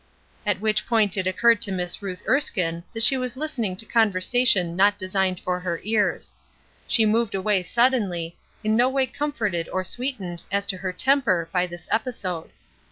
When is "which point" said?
0.61-1.15